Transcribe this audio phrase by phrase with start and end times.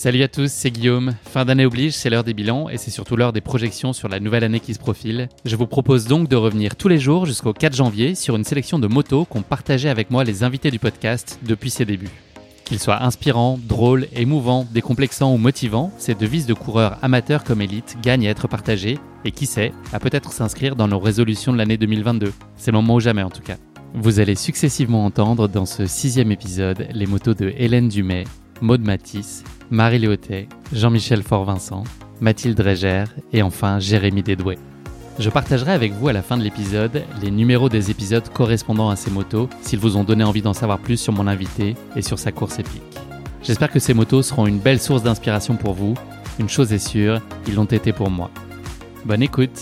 [0.00, 1.14] Salut à tous, c'est Guillaume.
[1.24, 4.18] Fin d'année oblige, c'est l'heure des bilans et c'est surtout l'heure des projections sur la
[4.18, 5.28] nouvelle année qui se profile.
[5.44, 8.78] Je vous propose donc de revenir tous les jours jusqu'au 4 janvier sur une sélection
[8.78, 12.29] de motos qu'ont partagé avec moi les invités du podcast depuis ses débuts.
[12.70, 17.96] Qu'ils soient inspirants, drôles, émouvants, décomplexants ou motivants, ces devises de coureurs amateurs comme élites
[18.00, 21.76] gagnent à être partagées et qui sait, à peut-être s'inscrire dans nos résolutions de l'année
[21.76, 22.32] 2022.
[22.54, 23.56] C'est le moment ou jamais en tout cas.
[23.94, 28.22] Vous allez successivement entendre dans ce sixième épisode les motos de Hélène Dumay,
[28.60, 31.82] Maude Matisse, Marie Léotet, Jean-Michel Fort-Vincent,
[32.20, 34.58] Mathilde Régère et enfin Jérémy Dédoué.
[35.18, 38.96] Je partagerai avec vous à la fin de l'épisode les numéros des épisodes correspondant à
[38.96, 42.18] ces motos s'ils vous ont donné envie d'en savoir plus sur mon invité et sur
[42.18, 42.82] sa course épique.
[43.42, 45.94] J'espère que ces motos seront une belle source d'inspiration pour vous.
[46.38, 48.30] Une chose est sûre, ils l'ont été pour moi.
[49.04, 49.58] Bonne écoute.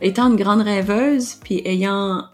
[0.00, 2.24] Étant une grande rêveuse, puis ayant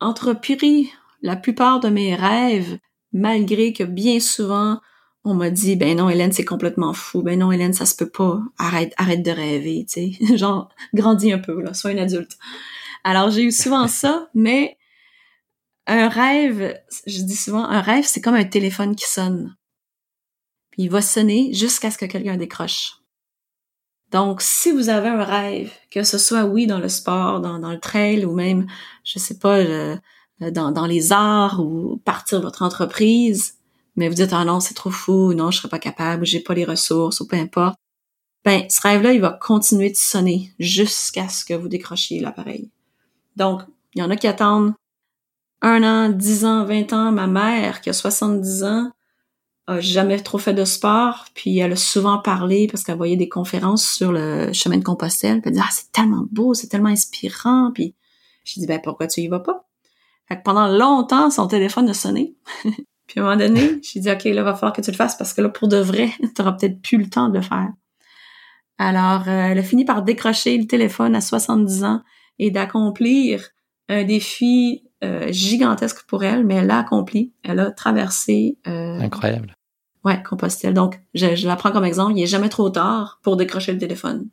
[0.00, 0.90] entrepris
[1.22, 2.78] la plupart de mes rêves,
[3.12, 4.80] malgré que bien souvent
[5.26, 7.20] on m'a dit ben non Hélène c'est complètement fou.
[7.20, 8.40] Ben non Hélène ça se peut pas.
[8.58, 10.36] Arrête arrête de rêver tu sais.
[10.36, 11.74] Genre grandis un peu là.
[11.74, 12.38] Sois une adulte.
[13.02, 14.78] Alors j'ai eu souvent ça mais
[15.88, 19.56] un rêve je dis souvent un rêve c'est comme un téléphone qui sonne.
[20.70, 22.98] Puis il va sonner jusqu'à ce que quelqu'un décroche.
[24.12, 27.80] Donc si vous avez un rêve que ce soit oui dans le sport dans, le
[27.80, 28.68] trail ou même
[29.02, 29.58] je sais pas
[30.38, 33.55] dans, dans les arts ou partir votre entreprise
[33.96, 36.54] mais vous dites ah non c'est trop fou, non je serais pas capable, j'ai pas
[36.54, 37.78] les ressources ou peu importe,
[38.44, 42.70] ben ce rêve-là il va continuer de sonner jusqu'à ce que vous décrochiez l'appareil.
[43.36, 43.62] Donc
[43.94, 44.74] il y en a qui attendent
[45.62, 47.12] un an, dix ans, vingt ans.
[47.12, 48.90] Ma mère qui a 70 ans
[49.66, 53.28] a jamais trop fait de sport, puis elle a souvent parlé parce qu'elle voyait des
[53.28, 56.88] conférences sur le chemin de Compostelle, puis elle dit ah c'est tellement beau, c'est tellement
[56.88, 57.94] inspirant, puis
[58.44, 59.66] je dis ben pourquoi tu y vas pas?
[60.28, 62.36] Fait que pendant longtemps son téléphone a sonné.
[63.06, 65.16] Puis à un moment donné, j'ai dit, OK, là, va falloir que tu le fasses
[65.16, 67.72] parce que là, pour de vrai, tu n'auras peut-être plus le temps de le faire.
[68.78, 72.02] Alors, euh, elle a fini par décrocher le téléphone à 70 ans
[72.38, 73.48] et d'accomplir
[73.88, 77.32] un défi euh, gigantesque pour elle, mais elle l'a accompli.
[77.42, 78.58] Elle a traversé...
[78.66, 79.54] Euh, Incroyable.
[80.04, 80.74] Ouais, Compostelle.
[80.74, 82.12] Donc, je, je la prends comme exemple.
[82.16, 84.28] Il est jamais trop tard pour décrocher le téléphone.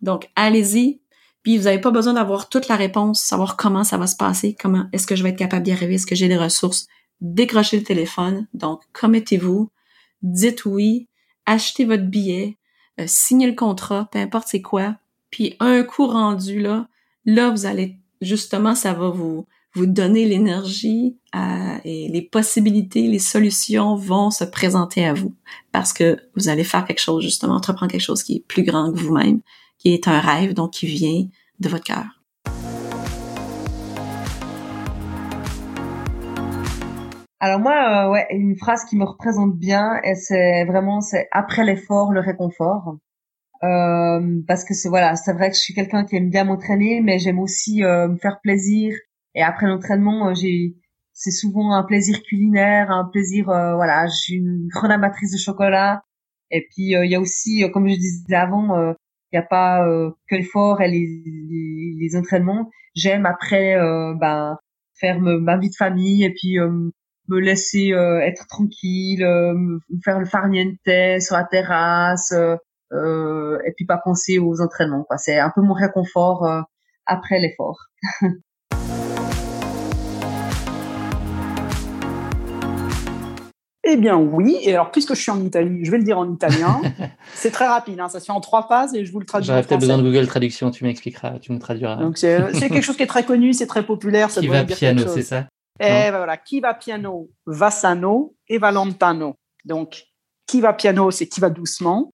[0.00, 1.00] Donc, allez-y.
[1.42, 4.56] Puis, vous n'avez pas besoin d'avoir toute la réponse, savoir comment ça va se passer,
[4.60, 6.86] comment est-ce que je vais être capable d'y arriver, est-ce que j'ai les ressources
[7.22, 8.46] décrochez le téléphone.
[8.52, 9.70] Donc, commettez-vous,
[10.22, 11.08] dites oui,
[11.46, 12.58] achetez votre billet,
[13.00, 14.96] euh, signez le contrat, peu importe c'est quoi.
[15.30, 16.88] Puis un coup rendu là,
[17.24, 23.18] là vous allez justement, ça va vous vous donner l'énergie euh, et les possibilités, les
[23.18, 25.34] solutions vont se présenter à vous
[25.70, 28.92] parce que vous allez faire quelque chose justement, entreprendre quelque chose qui est plus grand
[28.92, 29.40] que vous-même,
[29.78, 31.26] qui est un rêve donc qui vient
[31.58, 32.21] de votre cœur.
[37.42, 41.64] Alors moi, euh, ouais, une phrase qui me représente bien, et c'est vraiment, c'est après
[41.64, 42.98] l'effort, le réconfort.
[43.64, 47.00] Euh, parce que c'est voilà, c'est vrai que je suis quelqu'un qui aime bien m'entraîner,
[47.00, 48.94] mais j'aime aussi euh, me faire plaisir.
[49.34, 50.76] Et après l'entraînement, euh, j'ai,
[51.14, 56.02] c'est souvent un plaisir culinaire, un plaisir, voilà, je suis une grande amatrice de chocolat.
[56.52, 58.76] Et puis il y a aussi, comme je disais avant,
[59.32, 59.84] il n'y a pas
[60.28, 61.22] que l'effort et les,
[61.98, 62.70] les, entraînements.
[62.94, 63.76] J'aime après,
[64.20, 64.58] ben,
[64.94, 66.58] faire ma vie de famille et puis
[67.28, 70.76] me laisser euh, être tranquille, euh, faire le farniente
[71.20, 72.32] sur la terrasse,
[72.92, 75.04] euh, et puis pas penser aux entraînements.
[75.04, 75.18] Quoi.
[75.18, 76.46] C'est un peu mon réconfort
[77.06, 77.86] après l'effort.
[83.84, 86.32] Eh bien oui, et alors puisque je suis en Italie, je vais le dire en
[86.32, 86.80] italien.
[87.34, 89.48] c'est très rapide, hein, ça se fait en trois phases et je vous le traduis.
[89.48, 91.96] J'aurais peut-être besoin de Google Traduction, tu m'expliqueras, tu me traduiras.
[91.96, 94.30] Donc c'est quelque chose qui est très connu, c'est très populaire.
[94.30, 95.46] Ça Qui va piano, c'est ça?
[95.82, 99.34] Et ben voilà, qui va piano va sano et va lontano.
[99.64, 100.04] Donc,
[100.46, 102.12] qui va piano, c'est qui va doucement.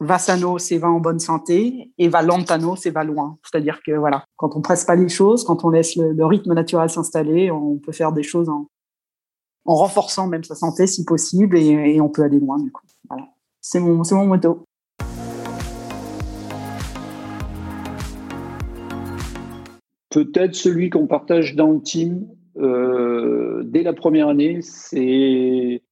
[0.00, 3.38] Vassano, c'est va en bonne santé, et va lontano, c'est va loin.
[3.42, 6.90] C'est-à-dire que voilà, quand on presse pas les choses, quand on laisse le, rythme naturel
[6.90, 8.68] s'installer, on peut faire des choses en,
[9.64, 12.82] en, renforçant même sa santé si possible, et, on peut aller loin du coup.
[13.08, 13.28] Voilà,
[13.62, 14.64] c'est mon, c'est mon motto.
[20.10, 25.82] Peut-être celui qu'on partage dans le team euh, dès la première année, c'est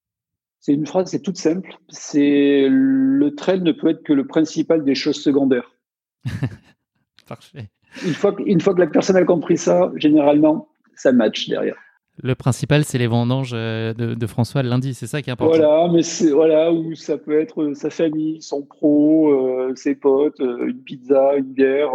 [0.60, 1.76] c'est une phrase, c'est toute simple.
[1.88, 5.76] C'est le trail ne peut être que le principal des choses secondaires.
[7.26, 7.68] Parfait.
[8.06, 11.76] Une fois, une fois que la personne a compris ça, généralement, ça match derrière.
[12.22, 15.56] Le principal, c'est les vendanges euh, de, François lundi, c'est ça qui est important.
[15.56, 19.94] Voilà, mais c'est voilà où ça peut être euh, sa famille, son pro, euh, ses
[19.94, 21.92] potes, une pizza, une bière,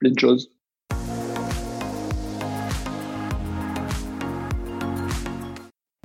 [0.00, 0.50] plein de choses.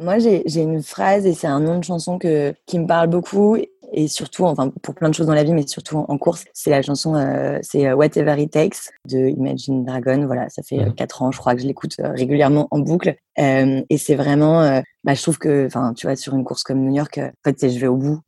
[0.06, 3.58] Moi, j'ai une phrase et c'est un nom de chanson que, qui me parle beaucoup
[3.92, 6.46] et surtout, enfin, pour plein de choses dans la vie, mais surtout en, course.
[6.54, 10.28] C'est la chanson, euh, c'est euh, Whatever It Takes de Imagine Dragon.
[10.28, 13.16] Voilà, ça fait euh, quatre ans, je crois, que je l'écoute régulièrement en boucle.
[13.36, 16.94] et c'est vraiment, bah, je trouve que, enfin, tu vois, sur une course comme New
[16.94, 18.20] York, en fait, c'est je vais au bout.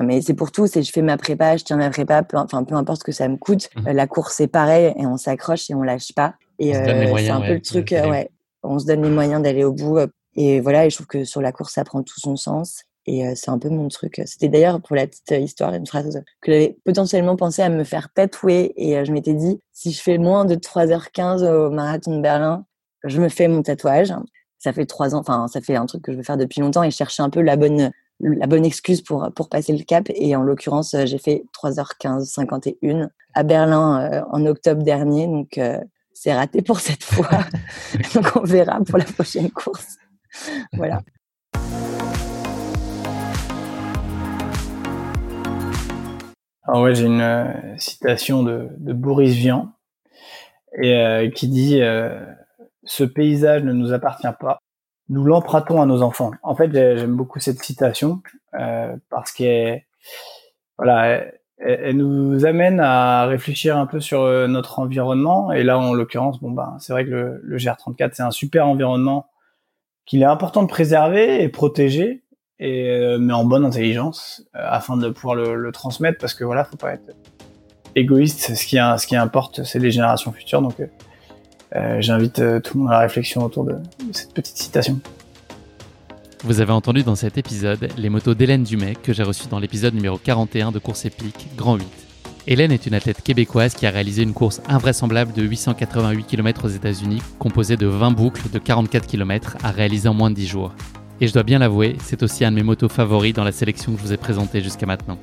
[0.00, 2.62] Mais c'est pour tout, c'est je fais ma prépa, je tiens ma prépa, peu, enfin
[2.64, 3.70] peu importe ce que ça me coûte.
[3.76, 3.90] Mmh.
[3.90, 6.34] La course c'est pareil et on s'accroche et on lâche pas.
[6.58, 8.28] Et c'est un peu le truc, ouais,
[8.64, 9.98] on se donne les moyens d'aller au bout
[10.36, 12.84] et voilà, et je trouve que sur la course, ça prend tout son sens.
[13.06, 14.22] Et c'est un peu mon truc.
[14.24, 18.08] C'était d'ailleurs pour la petite histoire une phrase que j'avais potentiellement pensé à me faire
[18.14, 18.72] tatouer.
[18.76, 22.64] Et je m'étais dit, si je fais moins de 3h15 au marathon de Berlin,
[23.04, 24.14] je me fais mon tatouage.
[24.58, 26.82] Ça fait trois ans, enfin, ça fait un truc que je veux faire depuis longtemps
[26.82, 27.90] et je cherchais un peu la bonne,
[28.20, 30.06] la bonne excuse pour, pour passer le cap.
[30.14, 35.26] Et en l'occurrence, j'ai fait 3h15 51 à Berlin en octobre dernier.
[35.26, 35.60] Donc,
[36.14, 37.28] c'est raté pour cette fois.
[38.14, 39.98] donc, on verra pour la prochaine course.
[40.72, 41.00] Voilà.
[46.66, 49.72] Alors ouais, j'ai une euh, citation de, Boris Vian
[50.80, 52.24] et euh, qui dit euh,
[52.84, 54.58] ce paysage ne nous appartient pas,
[55.10, 56.30] nous l'empruntons à nos enfants.
[56.42, 58.22] En fait, j'aime beaucoup cette citation
[59.10, 59.82] parce qu'elle
[60.78, 61.24] voilà,
[61.58, 66.50] elle, nous amène à réfléchir un peu sur notre environnement et là en l'occurrence, bon
[66.50, 69.26] ben c'est vrai que le, le GR34 c'est un super environnement
[70.06, 72.22] qu'il est important de préserver et protéger,
[72.60, 76.76] euh, mais en bonne intelligence, euh, afin de pouvoir le, transmettre, parce que voilà, faut
[76.76, 77.14] pas être
[77.96, 78.54] égoïste.
[78.54, 80.62] Ce qui, ce qui importe, c'est les générations futures.
[80.62, 80.76] Donc,
[81.74, 83.76] euh, j'invite tout le monde à la réflexion autour de,
[84.12, 85.00] cette petite citation.
[86.44, 89.94] Vous avez entendu dans cet épisode les motos d'Hélène Dumay que j'ai reçues dans l'épisode
[89.94, 92.03] numéro 41 de Course épique Grand 8.
[92.46, 96.68] Hélène est une athlète québécoise qui a réalisé une course invraisemblable de 888 km aux
[96.68, 100.74] États-Unis, composée de 20 boucles de 44 km à réaliser en moins de 10 jours.
[101.22, 103.92] Et je dois bien l'avouer, c'est aussi un de mes motos favoris dans la sélection
[103.92, 105.18] que je vous ai présentée jusqu'à maintenant.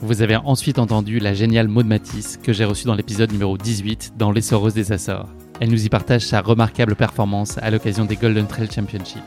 [0.00, 4.12] Vous avez ensuite entendu la géniale Maud Matisse que j'ai reçue dans l'épisode numéro 18
[4.16, 5.34] dans l'Essoreuse des Açores.
[5.58, 9.22] Elle nous y partage sa remarquable performance à l'occasion des Golden Trail Championship.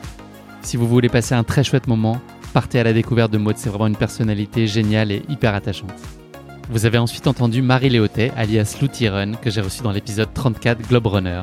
[0.62, 2.22] Si vous voulez passer un très chouette moment,
[2.54, 5.92] partez à la découverte de Maud, c'est vraiment une personnalité géniale et hyper attachante.
[6.70, 10.86] Vous avez ensuite entendu Marie Léotet, alias Luty Run, que j'ai reçu dans l'épisode 34
[10.86, 11.40] Globe Runner.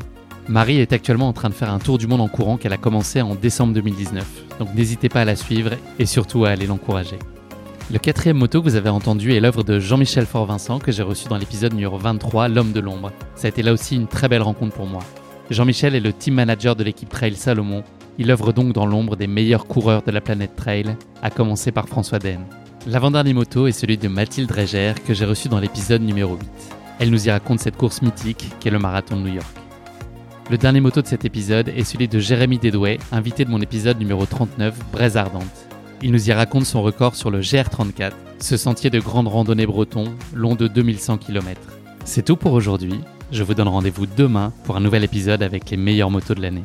[0.48, 2.78] Marie est actuellement en train de faire un tour du monde en courant qu'elle a
[2.78, 7.18] commencé en décembre 2019, donc n'hésitez pas à la suivre et surtout à aller l'encourager.
[7.92, 11.28] Le quatrième moto que vous avez entendu est l'œuvre de Jean-Michel Fort-Vincent que j'ai reçu
[11.28, 13.12] dans l'épisode numéro 23, L'homme de l'ombre.
[13.34, 15.02] Ça a été là aussi une très belle rencontre pour moi.
[15.50, 17.84] Jean-Michel est le team manager de l'équipe Trail Salomon.
[18.20, 21.88] Il œuvre donc dans l'ombre des meilleurs coureurs de la planète Trail, à commencer par
[21.88, 22.46] François Den.
[22.88, 26.48] L'avant-dernier moto est celui de Mathilde Dreger que j'ai reçu dans l'épisode numéro 8.
[27.00, 29.56] Elle nous y raconte cette course mythique qu'est le marathon de New York.
[30.52, 33.98] Le dernier moto de cet épisode est celui de Jérémy Dédoué, invité de mon épisode
[33.98, 35.68] numéro 39, Braise Ardente.
[36.04, 40.14] Il nous y raconte son record sur le GR34, ce sentier de grande randonnée breton
[40.36, 41.60] long de 2100 km.
[42.04, 43.00] C'est tout pour aujourd'hui.
[43.32, 46.64] Je vous donne rendez-vous demain pour un nouvel épisode avec les meilleures motos de l'année.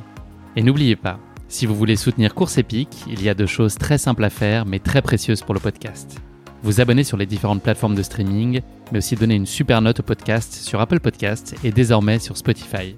[0.54, 1.18] Et n'oubliez pas,
[1.50, 4.64] si vous voulez soutenir Course Épique, il y a deux choses très simples à faire
[4.64, 6.18] mais très précieuses pour le podcast.
[6.62, 8.60] Vous abonner sur les différentes plateformes de streaming,
[8.92, 12.96] mais aussi donner une super note au podcast sur Apple Podcasts et désormais sur Spotify.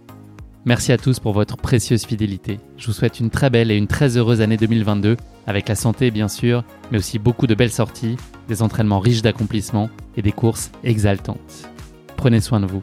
[0.66, 2.60] Merci à tous pour votre précieuse fidélité.
[2.76, 5.16] Je vous souhaite une très belle et une très heureuse année 2022,
[5.46, 8.16] avec la santé bien sûr, mais aussi beaucoup de belles sorties,
[8.48, 11.70] des entraînements riches d'accomplissements et des courses exaltantes.
[12.16, 12.82] Prenez soin de vous.